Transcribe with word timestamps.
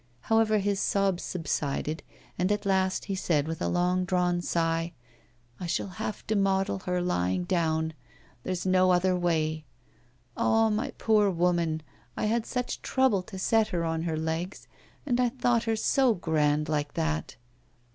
However, 0.21 0.57
his 0.57 0.79
sobs 0.79 1.21
subsided, 1.21 2.01
and 2.35 2.51
at 2.51 2.65
last 2.65 3.05
he 3.05 3.13
said 3.13 3.47
with 3.47 3.61
a 3.61 3.67
long 3.67 4.03
drawn 4.03 4.41
sigh: 4.41 4.93
'I 5.59 5.67
shall 5.67 5.87
have 5.89 6.25
to 6.25 6.35
model 6.35 6.79
her 6.87 6.99
lying 7.03 7.43
down! 7.43 7.93
There's 8.41 8.65
no 8.65 8.89
other 8.89 9.15
way! 9.15 9.63
Ah, 10.35 10.69
my 10.71 10.89
poor 10.97 11.27
old 11.27 11.37
woman, 11.37 11.83
I 12.17 12.25
had 12.25 12.47
such 12.47 12.81
trouble 12.81 13.21
to 13.21 13.37
set 13.37 13.67
her 13.67 13.83
on 13.85 14.01
her 14.01 14.17
legs, 14.17 14.67
and 15.05 15.19
I 15.19 15.29
thought 15.29 15.65
her 15.65 15.75
so 15.75 16.15
grand 16.15 16.67
like 16.67 16.95
that! 16.95 17.35